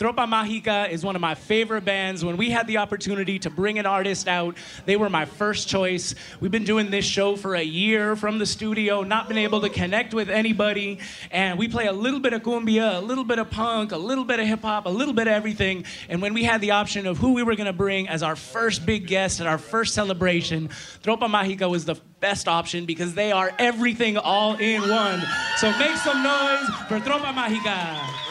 Tropa 0.00 0.26
Mágica 0.26 0.88
is 0.90 1.04
one 1.04 1.14
of 1.14 1.20
my 1.20 1.34
favorite 1.34 1.84
bands. 1.84 2.24
When 2.24 2.38
we 2.38 2.48
had 2.48 2.66
the 2.66 2.78
opportunity 2.78 3.38
to 3.40 3.50
bring 3.50 3.78
an 3.78 3.84
artist 3.84 4.28
out, 4.28 4.56
they 4.86 4.96
were 4.96 5.10
my 5.10 5.26
first 5.26 5.68
choice. 5.68 6.14
We've 6.40 6.50
been 6.50 6.64
doing 6.64 6.90
this 6.90 7.04
show 7.04 7.36
for 7.36 7.54
a 7.54 7.62
year 7.62 8.16
from 8.16 8.38
the 8.38 8.46
studio, 8.46 9.02
not 9.02 9.28
been 9.28 9.36
able 9.36 9.60
to 9.60 9.68
connect 9.68 10.14
with 10.14 10.30
anybody, 10.30 11.00
and 11.30 11.58
we 11.58 11.68
play 11.68 11.86
a 11.86 11.92
little 11.92 12.18
bit 12.18 12.32
of 12.32 12.42
cumbia, 12.42 12.96
a 12.96 13.00
little 13.00 13.24
bit 13.24 13.38
of 13.38 13.50
punk, 13.50 13.92
a 13.92 13.98
little 13.98 14.24
bit 14.24 14.40
of 14.40 14.46
hip 14.46 14.62
hop, 14.62 14.86
a 14.86 14.88
little 14.88 15.12
bit 15.12 15.26
of 15.26 15.34
everything. 15.34 15.84
And 16.08 16.22
when 16.22 16.32
we 16.32 16.44
had 16.44 16.62
the 16.62 16.70
option 16.70 17.06
of 17.06 17.18
who 17.18 17.34
we 17.34 17.42
were 17.42 17.54
gonna 17.54 17.74
bring 17.74 18.08
as 18.08 18.22
our 18.22 18.36
first 18.36 18.86
big 18.86 19.06
guest 19.06 19.38
at 19.42 19.46
our 19.46 19.58
first 19.58 19.92
celebration, 19.92 20.70
Tropa 21.02 21.28
Mágica 21.28 21.68
was 21.68 21.84
the 21.84 21.96
best 22.20 22.48
option 22.48 22.86
because 22.86 23.12
they 23.12 23.32
are 23.32 23.52
everything 23.58 24.16
all 24.16 24.56
in 24.56 24.80
one. 24.80 25.20
So 25.58 25.70
make 25.78 25.96
some 25.98 26.22
noise 26.22 26.66
for 26.88 27.00
Tropa 27.00 27.34
Mágica. 27.34 28.29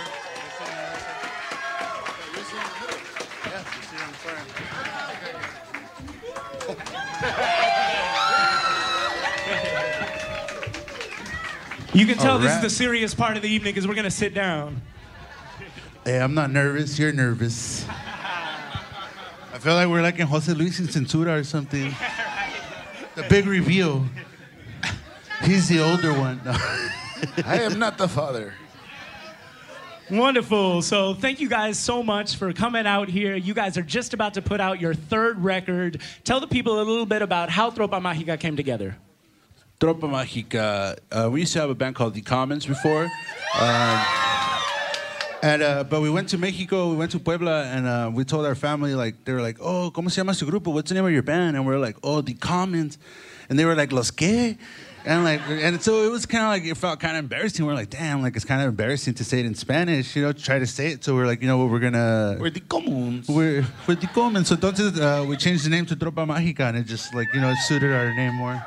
You 11.94 12.06
can 12.06 12.18
tell 12.18 12.38
this 12.40 12.56
is 12.56 12.62
the 12.62 12.70
serious 12.70 13.14
part 13.14 13.36
of 13.36 13.44
the 13.44 13.50
evening 13.50 13.74
because 13.74 13.88
we're 13.88 13.96
gonna 13.96 14.12
sit 14.12 14.34
down. 14.34 14.82
Hey, 16.06 16.20
I'm 16.20 16.34
not 16.34 16.52
nervous. 16.52 16.98
You're 16.98 17.12
nervous. 17.12 17.86
I 17.88 19.58
feel 19.60 19.74
like 19.74 19.90
we're 19.90 20.02
like 20.02 20.20
in 20.20 20.28
Jose 20.28 20.54
Luis 20.54 20.78
Sin 20.78 20.88
Censura 20.88 21.40
or 21.40 21.44
something. 21.44 21.94
The 23.16 23.24
big 23.24 23.46
reveal. 23.46 24.06
He's 25.44 25.68
the 25.68 25.80
older 25.82 26.14
one. 26.14 26.40
I 27.46 27.60
am 27.62 27.80
not 27.80 27.98
the 27.98 28.08
father. 28.08 28.54
Wonderful. 30.12 30.82
So 30.82 31.14
thank 31.14 31.40
you 31.40 31.48
guys 31.48 31.78
so 31.78 32.02
much 32.02 32.36
for 32.36 32.52
coming 32.52 32.88
out 32.88 33.10
here. 33.10 33.36
You 33.36 33.54
guys 33.54 33.78
are 33.78 33.84
just 33.84 34.16
about 34.16 34.34
to 34.34 34.42
put 34.42 34.60
out 34.60 34.82
your 34.82 34.96
third 34.96 35.44
record. 35.44 36.02
Tell 36.24 36.40
the 36.40 36.48
people 36.48 36.82
a 36.82 36.84
little 36.84 37.06
bit 37.06 37.22
about 37.22 37.52
how 37.52 37.70
Tropa 37.70 38.02
Mágica 38.02 38.40
came 38.40 38.56
together. 38.56 38.98
Tropa 39.80 40.10
Mágica. 40.10 40.98
Uh, 41.12 41.30
we 41.30 41.42
used 41.42 41.54
to 41.54 41.60
have 41.60 41.70
a 41.70 41.76
band 41.76 41.94
called 41.94 42.16
The 42.16 42.22
Commons 42.22 42.66
before. 42.66 43.04
Um, 43.60 44.06
and, 45.44 45.62
uh, 45.62 45.84
but 45.84 46.02
we 46.02 46.10
went 46.10 46.30
to 46.30 46.38
Mexico, 46.38 46.90
we 46.90 46.98
went 46.98 47.12
to 47.12 47.20
Puebla, 47.20 47.66
and 47.66 47.88
uh, 47.88 48.12
we 48.14 48.26
told 48.26 48.46
our 48.46 48.56
family, 48.56 48.96
like, 48.96 49.24
they 49.26 49.32
were 49.32 49.42
like, 49.42 49.58
oh, 49.62 49.92
¿cómo 49.94 50.10
se 50.10 50.18
llama 50.18 50.34
su 50.34 50.46
grupo? 50.46 50.74
What's 50.74 50.90
the 50.90 50.96
name 50.96 51.06
of 51.06 51.12
your 51.12 51.22
band? 51.22 51.56
And 51.56 51.66
we 51.66 51.74
are 51.74 51.80
like, 51.80 51.98
oh, 52.04 52.22
The 52.22 52.34
Commons. 52.34 52.98
And 53.50 53.58
they 53.58 53.66
were 53.66 53.76
like, 53.76 53.92
¿Los 53.92 54.12
qué? 54.12 54.58
And 55.10 55.24
like, 55.24 55.42
and 55.50 55.82
so 55.82 56.04
it 56.04 56.12
was 56.12 56.28
kind 56.28 56.44
of 56.44 56.50
like 56.50 56.64
it 56.72 56.78
felt 56.78 57.00
kind 57.00 57.18
of 57.18 57.24
embarrassing. 57.24 57.66
We're 57.66 57.74
like, 57.74 57.90
damn, 57.90 58.22
like 58.22 58.36
it's 58.36 58.46
kind 58.46 58.62
of 58.62 58.68
embarrassing 58.68 59.16
to 59.16 59.24
say 59.24 59.40
it 59.40 59.46
in 59.48 59.56
Spanish, 59.56 60.16
you 60.16 60.22
know, 60.22 60.32
try 60.34 60.60
to 60.60 60.68
say 60.68 60.92
it. 60.92 61.04
So 61.04 61.16
we're 61.16 61.26
like, 61.26 61.42
you 61.42 61.48
know 61.48 61.58
what, 61.58 61.72
we're 61.72 61.80
gonna 61.80 62.38
We're 62.40 62.52
the 62.52 62.60
commons. 62.60 63.28
we're 63.28 63.66
we're 63.88 63.96
the 63.96 64.06
Commons. 64.06 64.50
So 64.50 64.56
entonces 64.56 65.00
uh, 65.00 65.26
we 65.26 65.36
changed 65.36 65.66
the 65.66 65.72
name 65.72 65.88
to 65.88 65.96
Tropa 65.96 66.28
Mágica, 66.28 66.70
and 66.70 66.78
it 66.78 66.84
just 66.84 67.16
like 67.16 67.28
you 67.34 67.42
know 67.42 67.50
it 67.50 67.58
suited 67.58 67.92
our 67.92 68.14
name 68.14 68.36
more. 68.36 68.64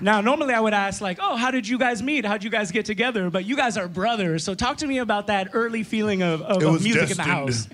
Now, 0.00 0.20
normally 0.20 0.54
I 0.54 0.58
would 0.60 0.74
ask, 0.74 1.00
like, 1.00 1.18
oh, 1.20 1.36
how 1.36 1.52
did 1.52 1.68
you 1.68 1.78
guys 1.78 2.02
meet? 2.02 2.24
How'd 2.24 2.42
you 2.42 2.50
guys 2.50 2.72
get 2.72 2.84
together? 2.84 3.30
But 3.30 3.44
you 3.44 3.54
guys 3.54 3.76
are 3.76 3.86
brothers. 3.86 4.42
So 4.42 4.54
talk 4.56 4.78
to 4.78 4.88
me 4.88 4.98
about 4.98 5.28
that 5.28 5.50
early 5.52 5.84
feeling 5.84 6.20
of, 6.20 6.42
of, 6.42 6.60
It 6.60 6.66
of 6.66 6.72
was 6.72 6.82
music 6.82 7.02
in 7.02 7.08
the 7.10 7.14
destined. 7.14 7.30
house. 7.30 7.68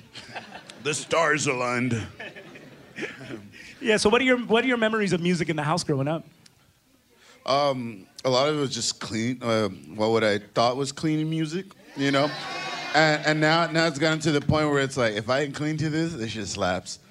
The 0.83 0.93
stars 0.93 1.47
aligned. 1.47 1.97
Yeah, 3.81 3.99
so 3.99 4.09
what 4.09 4.23
are 4.23 4.25
your 4.25 4.39
what 4.39 4.65
are 4.65 4.67
your 4.67 4.79
memories 4.79 5.13
of 5.13 5.21
music 5.21 5.51
in 5.51 5.57
the 5.57 5.63
house 5.63 5.85
growing 5.85 6.09
up? 6.09 6.25
Um, 7.47 8.07
a 8.25 8.31
lot 8.31 8.49
of 8.49 8.57
it 8.57 8.61
was 8.61 8.75
just 8.75 9.01
clean. 9.01 9.39
Uh, 9.43 9.69
well, 9.95 10.13
what 10.13 10.25
I 10.25 10.39
thought 10.39 10.77
was 10.77 10.93
cleaning 10.93 11.29
music, 11.29 11.67
you 11.97 12.11
know. 12.11 12.31
And, 12.95 13.27
and 13.27 13.41
now, 13.41 13.67
now 13.71 13.87
it's 13.87 13.99
gotten 13.99 14.21
to 14.21 14.31
the 14.31 14.41
point 14.41 14.71
where 14.71 14.81
it's 14.81 14.97
like, 14.97 15.15
if 15.15 15.29
I 15.29 15.45
can 15.45 15.53
clean 15.53 15.77
to 15.79 15.91
this, 15.91 16.15
this 16.15 16.31
shit 16.31 16.47
slaps. 16.47 17.01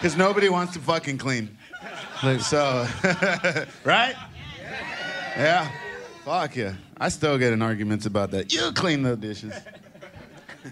Because 0.00 0.16
nobody 0.16 0.48
wants 0.48 0.72
to 0.74 0.78
fucking 0.78 1.18
clean. 1.18 1.56
Like, 2.22 2.40
So, 2.40 2.86
right? 3.84 4.14
Yeah. 5.36 5.70
Fuck 6.24 6.56
yeah. 6.56 6.74
I 6.98 7.08
still 7.08 7.36
get 7.38 7.52
in 7.52 7.62
arguments 7.62 8.06
about 8.06 8.30
that. 8.30 8.52
You 8.52 8.72
clean 8.72 9.02
the 9.02 9.16
dishes. 9.16 9.54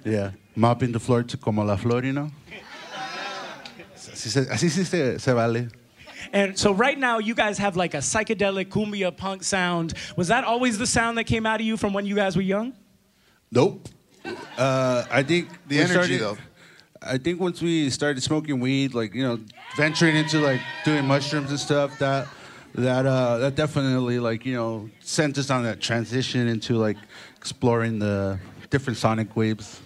yeah, 0.05 0.31
mopping 0.55 0.93
the 0.93 1.01
floor 1.01 1.23
to 1.25 1.37
como 1.37 1.65
la 1.65 1.77
flor, 1.77 2.05
you 2.05 2.13
know. 2.13 2.31
Así 3.97 4.29
se, 4.31 4.41
así 4.51 4.69
sí 4.69 4.85
se, 4.85 5.19
se 5.19 5.33
vale. 5.33 5.69
And 6.33 6.59
so 6.59 6.73
right 6.73 6.99
now 6.99 7.19
you 7.19 7.35
guys 7.35 7.59
have 7.59 7.77
like 7.77 7.95
a 7.95 7.99
psychedelic 7.99 8.67
cumbia 8.67 9.17
punk 9.17 9.43
sound. 9.43 9.95
Was 10.17 10.29
that 10.29 10.45
always 10.45 10.79
the 10.79 10.87
sound 10.87 11.19
that 11.19 11.25
came 11.25 11.47
out 11.47 11.61
of 11.61 11.67
you 11.67 11.77
from 11.77 11.93
when 11.93 12.07
you 12.07 12.15
guys 12.15 12.37
were 12.37 12.43
young? 12.43 12.73
Nope. 13.51 13.89
Uh, 14.57 15.05
I 15.11 15.23
think 15.23 15.49
The 15.69 15.77
we 15.77 15.79
energy, 15.83 15.93
started- 15.93 16.21
though. 16.21 16.39
I 17.01 17.17
think 17.17 17.41
once 17.41 17.63
we 17.63 17.89
started 17.91 18.21
smoking 18.23 18.59
weed, 18.59 18.93
like 18.93 19.15
you 19.15 19.23
know, 19.23 19.39
venturing 19.77 20.17
into 20.17 20.41
like 20.41 20.61
doing 20.85 21.07
mushrooms 21.07 21.49
and 21.51 21.59
stuff, 21.61 21.97
that 22.01 22.27
that 22.75 23.07
uh, 23.07 23.39
that 23.39 23.55
definitely 23.55 24.19
like 24.19 24.45
you 24.45 24.55
know 24.55 24.91
sent 25.01 25.39
us 25.39 25.49
on 25.49 25.63
that 25.63 25.81
transition 25.81 26.49
into 26.49 26.75
like 26.77 26.97
exploring 27.37 28.01
the 28.01 28.39
different 28.69 28.97
sonic 28.99 29.37
waves. 29.37 29.81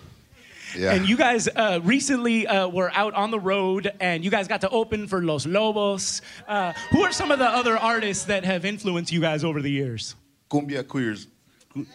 Yeah. 0.76 0.94
And 0.94 1.08
you 1.08 1.16
guys 1.16 1.48
uh, 1.48 1.80
recently 1.82 2.46
uh, 2.46 2.68
were 2.68 2.90
out 2.94 3.14
on 3.14 3.30
the 3.30 3.40
road 3.40 3.92
and 4.00 4.24
you 4.24 4.30
guys 4.30 4.48
got 4.48 4.60
to 4.62 4.70
open 4.70 5.06
for 5.06 5.22
Los 5.22 5.46
Lobos. 5.46 6.22
Uh, 6.48 6.72
who 6.90 7.02
are 7.02 7.12
some 7.12 7.30
of 7.30 7.38
the 7.38 7.48
other 7.48 7.76
artists 7.76 8.24
that 8.24 8.44
have 8.44 8.64
influenced 8.64 9.12
you 9.12 9.20
guys 9.20 9.44
over 9.44 9.60
the 9.60 9.70
years? 9.70 10.14
Cumbia 10.50 10.86
queers. 10.86 11.28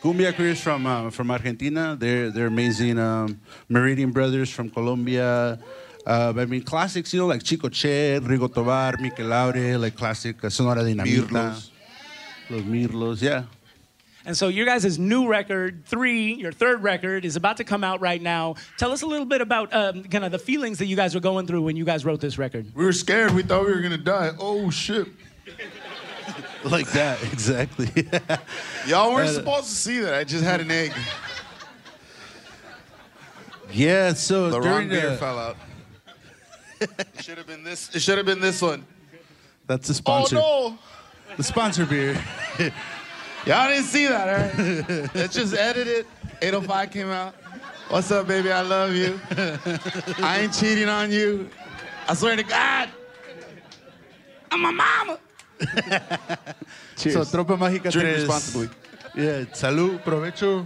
Cumbia 0.01 0.35
Queers 0.35 0.59
from 0.59 0.85
uh, 0.87 1.09
from 1.11 1.29
Argentina. 1.29 1.95
They're 1.99 2.31
they're 2.31 2.47
amazing. 2.47 2.97
Um, 2.97 3.39
Meridian 3.69 4.11
Brothers 4.11 4.49
from 4.49 4.71
Colombia. 4.71 5.59
Uh, 6.05 6.33
I 6.35 6.45
mean 6.45 6.63
classics, 6.63 7.13
you 7.13 7.19
know, 7.19 7.27
like 7.27 7.43
Chico 7.43 7.69
Che, 7.69 8.19
Rigo 8.23 8.47
Tobar, 8.51 8.99
Mike 8.99 9.19
Laure, 9.19 9.77
like 9.77 9.95
classic 9.95 10.43
uh, 10.43 10.49
Sonora 10.49 10.81
Dinamita, 10.81 11.27
Mirlos. 11.27 11.69
Los 12.49 12.61
Mirlos, 12.61 13.21
yeah. 13.21 13.43
And 14.27 14.35
so 14.37 14.49
your 14.49 14.65
guys' 14.65 14.99
new 14.99 15.27
record, 15.29 15.85
three, 15.85 16.33
your 16.33 16.51
third 16.51 16.83
record, 16.83 17.23
is 17.23 17.37
about 17.37 17.57
to 17.57 17.63
come 17.63 17.81
out 17.83 18.01
right 18.01 18.21
now. 18.21 18.55
Tell 18.77 18.91
us 18.91 19.01
a 19.01 19.07
little 19.07 19.25
bit 19.25 19.39
about 19.39 19.73
um, 19.73 20.03
kind 20.03 20.25
of 20.25 20.33
the 20.33 20.37
feelings 20.37 20.79
that 20.79 20.85
you 20.85 20.97
guys 20.97 21.15
were 21.15 21.21
going 21.21 21.47
through 21.47 21.61
when 21.61 21.77
you 21.77 21.85
guys 21.85 22.03
wrote 22.03 22.19
this 22.19 22.37
record. 22.37 22.65
We 22.75 22.83
were 22.83 22.91
scared. 22.91 23.31
We 23.31 23.41
thought 23.41 23.65
we 23.65 23.71
were 23.73 23.79
gonna 23.81 23.97
die. 23.97 24.31
Oh 24.39 24.69
shit. 24.69 25.07
Like 26.63 26.89
that, 26.91 27.23
exactly. 27.31 27.87
Y'all 28.87 29.13
weren't 29.13 29.29
Uh, 29.29 29.33
supposed 29.33 29.69
to 29.69 29.75
see 29.75 29.99
that. 29.99 30.15
I 30.15 30.23
just 30.25 30.43
had 30.43 30.59
an 30.59 30.69
egg. 30.71 30.91
yeah, 33.71 34.11
so 34.13 34.49
The 34.49 34.59
during 34.59 34.71
wrong 34.77 34.89
beer 34.89 35.11
the, 35.11 35.17
fell 35.17 35.39
out. 35.39 35.55
it 36.81 36.89
should 37.21 37.37
have 37.37 37.47
been 37.47 37.63
this. 37.63 37.95
It 37.95 38.01
should 38.01 38.17
have 38.17 38.25
been 38.25 38.41
this 38.41 38.61
one. 38.61 38.85
that's 39.67 39.87
the 39.87 39.93
sponsor. 39.93 40.37
Oh 40.43 40.71
no. 41.29 41.35
The 41.37 41.43
sponsor 41.43 41.85
beer. 41.85 42.21
Y'all 43.47 43.69
didn't 43.69 43.85
see 43.85 44.07
that, 44.07 44.27
all 44.27 44.35
right? 44.35 45.15
Let's 45.15 45.33
just 45.33 45.53
edit 45.53 45.87
it. 45.87 46.05
805 46.41 46.91
came 46.91 47.09
out. 47.09 47.33
What's 47.87 48.11
up, 48.11 48.27
baby? 48.27 48.51
I 48.51 48.59
love 48.59 48.93
you. 48.93 49.17
I 50.21 50.39
ain't 50.41 50.53
cheating 50.53 50.89
on 50.89 51.11
you. 51.11 51.49
I 52.09 52.13
swear 52.13 52.35
to 52.35 52.43
God. 52.43 52.89
I'm 54.51 54.65
a 54.65 54.71
mama. 54.73 55.19
Cheers. 56.97 57.29
So 57.29 57.43
Tropa 57.43 57.57
Mágica 57.57 57.89
Drink 57.89 58.09
3. 58.09 58.13
responsibly. 58.15 58.69
Yeah, 59.15 59.45
salud, 59.53 60.03
provecho. 60.03 60.65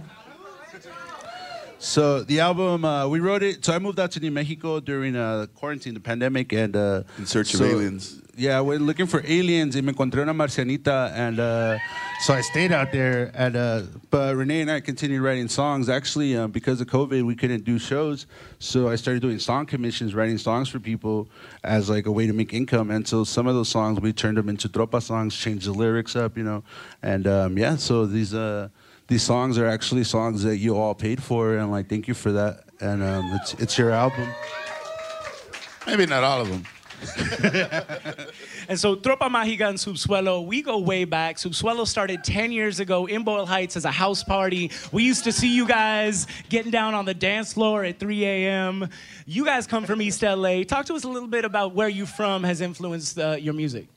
So 1.82 2.22
the 2.22 2.38
album, 2.38 2.84
uh, 2.84 3.08
we 3.08 3.18
wrote 3.18 3.42
it. 3.42 3.64
So 3.64 3.72
I 3.72 3.80
moved 3.80 3.98
out 3.98 4.12
to 4.12 4.20
New 4.20 4.30
Mexico 4.30 4.78
during 4.78 5.16
uh, 5.16 5.46
quarantine, 5.52 5.94
the 5.94 6.00
pandemic, 6.00 6.52
and 6.52 6.76
uh, 6.76 7.02
In 7.18 7.26
search 7.26 7.54
of 7.54 7.60
aliens. 7.60 8.22
Yeah, 8.36 8.60
we're 8.60 8.78
looking 8.78 9.06
for 9.06 9.20
aliens, 9.26 9.74
and 9.74 9.84
me 9.84 9.92
encontré 9.92 10.22
una 10.22 10.32
marcianita, 10.32 11.12
and 11.12 11.40
uh, 11.40 11.76
so 12.20 12.34
I 12.34 12.40
stayed 12.40 12.70
out 12.70 12.92
there. 12.92 13.32
And 13.34 13.56
uh, 13.56 13.82
but 14.10 14.36
Renee 14.36 14.60
and 14.60 14.70
I 14.70 14.78
continued 14.78 15.22
writing 15.22 15.48
songs. 15.48 15.88
Actually, 15.88 16.36
uh, 16.36 16.46
because 16.46 16.80
of 16.80 16.86
COVID, 16.86 17.24
we 17.24 17.34
couldn't 17.34 17.64
do 17.64 17.80
shows, 17.80 18.26
so 18.60 18.88
I 18.88 18.94
started 18.94 19.20
doing 19.20 19.40
song 19.40 19.66
commissions, 19.66 20.14
writing 20.14 20.38
songs 20.38 20.68
for 20.68 20.78
people 20.78 21.28
as 21.64 21.90
like 21.90 22.06
a 22.06 22.12
way 22.12 22.28
to 22.28 22.32
make 22.32 22.54
income. 22.54 22.92
And 22.92 23.06
so 23.06 23.24
some 23.24 23.48
of 23.48 23.56
those 23.56 23.68
songs 23.68 24.00
we 24.00 24.12
turned 24.12 24.36
them 24.36 24.48
into 24.48 24.68
tropa 24.68 25.02
songs, 25.02 25.34
changed 25.34 25.66
the 25.66 25.72
lyrics 25.72 26.14
up, 26.14 26.38
you 26.38 26.44
know, 26.44 26.62
and 27.02 27.26
um, 27.26 27.58
yeah. 27.58 27.74
So 27.74 28.06
these 28.06 28.32
uh, 28.32 28.68
these 29.12 29.22
songs 29.22 29.58
are 29.58 29.66
actually 29.66 30.04
songs 30.04 30.42
that 30.42 30.56
you 30.56 30.74
all 30.74 30.94
paid 30.94 31.22
for, 31.22 31.56
and 31.56 31.70
like 31.70 31.86
thank 31.86 32.08
you 32.08 32.14
for 32.14 32.32
that. 32.32 32.64
And 32.80 33.02
um, 33.02 33.30
it's 33.34 33.52
it's 33.54 33.76
your 33.76 33.90
album. 33.90 34.26
Maybe 35.86 36.06
not 36.06 36.24
all 36.24 36.40
of 36.40 36.48
them. 36.48 36.64
And 38.68 38.78
so 38.78 38.94
Tropa 38.94 39.28
Mágica 39.28 39.68
and 39.68 39.76
Subsuelo, 39.76 40.46
we 40.46 40.62
go 40.62 40.78
way 40.78 41.04
back. 41.04 41.36
Subsuelo 41.36 41.84
started 41.86 42.22
10 42.22 42.52
years 42.52 42.78
ago 42.78 43.06
in 43.06 43.24
Boyle 43.24 43.44
Heights 43.44 43.76
as 43.76 43.84
a 43.84 43.90
house 43.90 44.22
party. 44.22 44.70
We 44.92 45.02
used 45.02 45.24
to 45.24 45.32
see 45.32 45.54
you 45.54 45.66
guys 45.66 46.28
getting 46.48 46.70
down 46.70 46.94
on 46.94 47.04
the 47.04 47.12
dance 47.12 47.54
floor 47.54 47.84
at 47.84 47.98
3 47.98 48.24
a.m. 48.24 48.88
You 49.26 49.44
guys 49.44 49.66
come 49.66 49.84
from 49.84 50.00
East 50.00 50.22
LA. 50.22 50.62
Talk 50.62 50.86
to 50.86 50.94
us 50.94 51.02
a 51.02 51.08
little 51.08 51.28
bit 51.28 51.44
about 51.44 51.74
where 51.74 51.88
you 51.88 52.06
from 52.06 52.44
has 52.44 52.60
influenced 52.60 53.18
uh, 53.18 53.36
your 53.38 53.52
music. 53.52 53.88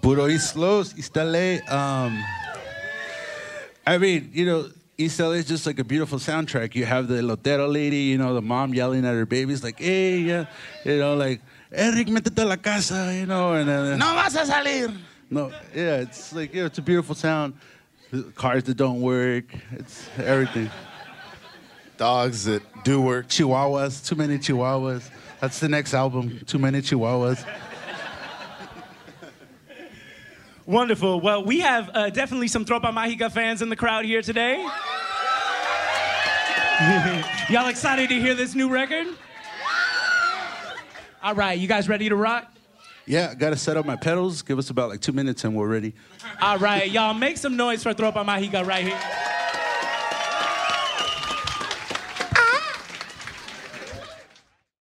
Puro 0.00 0.28
East 0.28 0.56
Los, 0.56 0.96
East 0.96 1.16
LA. 1.16 1.58
Um, 1.68 2.22
I 3.88 3.96
mean, 3.96 4.30
you 4.34 4.44
know, 4.44 4.68
East 4.98 5.18
LA 5.18 5.40
is 5.40 5.46
just 5.46 5.64
like 5.64 5.78
a 5.78 5.84
beautiful 5.84 6.18
soundtrack. 6.18 6.74
You 6.74 6.84
have 6.84 7.08
the 7.08 7.22
Lotero 7.22 7.72
lady, 7.72 8.02
you 8.12 8.18
know, 8.18 8.34
the 8.34 8.42
mom 8.42 8.74
yelling 8.74 9.06
at 9.06 9.14
her 9.14 9.24
babies, 9.24 9.64
like, 9.64 9.78
hey, 9.80 10.18
yeah, 10.18 10.44
you 10.84 10.98
know, 10.98 11.16
like, 11.16 11.40
Eric, 11.72 12.08
métete 12.08 12.42
a 12.42 12.44
la 12.44 12.56
casa, 12.56 13.14
you 13.18 13.24
know, 13.24 13.54
and 13.54 13.66
then. 13.66 13.92
Uh, 13.92 13.96
no 13.96 14.14
vas 14.14 14.34
a 14.34 14.44
salir. 14.44 14.94
No, 15.30 15.50
yeah, 15.74 16.04
it's 16.04 16.34
like, 16.34 16.52
yeah, 16.52 16.66
it's 16.66 16.76
a 16.76 16.82
beautiful 16.82 17.14
sound. 17.14 17.54
Cars 18.34 18.64
that 18.64 18.76
don't 18.76 19.00
work, 19.00 19.46
it's 19.72 20.10
everything. 20.18 20.70
Dogs 21.96 22.44
that 22.44 22.62
do 22.84 23.00
work. 23.00 23.28
Chihuahuas, 23.28 24.06
too 24.06 24.16
many 24.16 24.36
Chihuahuas. 24.36 25.10
That's 25.40 25.60
the 25.60 25.68
next 25.68 25.94
album, 25.94 26.40
Too 26.46 26.58
Many 26.58 26.82
Chihuahuas. 26.82 27.46
Wonderful. 30.68 31.20
Well, 31.22 31.42
we 31.42 31.60
have 31.60 31.90
uh, 31.94 32.10
definitely 32.10 32.48
some 32.48 32.66
Tropa 32.66 32.92
Mágica 32.92 33.32
fans 33.32 33.62
in 33.62 33.70
the 33.70 33.76
crowd 33.76 34.04
here 34.04 34.20
today. 34.20 34.56
Y'all 37.48 37.68
excited 37.68 38.10
to 38.10 38.20
hear 38.20 38.34
this 38.34 38.54
new 38.54 38.68
record? 38.68 39.06
All 41.22 41.34
right, 41.34 41.58
you 41.58 41.68
guys 41.68 41.88
ready 41.88 42.10
to 42.10 42.16
rock? 42.16 42.52
Yeah, 43.06 43.34
got 43.34 43.48
to 43.50 43.56
set 43.56 43.78
up 43.78 43.86
my 43.86 43.96
pedals. 43.96 44.42
Give 44.42 44.58
us 44.58 44.68
about 44.68 44.90
like 44.90 45.00
two 45.00 45.12
minutes 45.12 45.42
and 45.44 45.56
we're 45.56 45.68
ready. 45.68 45.94
All 46.42 46.58
right, 46.58 46.90
y'all 46.90 47.14
make 47.14 47.38
some 47.38 47.56
noise 47.56 47.82
for 47.82 47.94
Tropa 47.94 48.22
Mágica 48.22 48.66
right 48.66 48.84
here. 48.84 49.37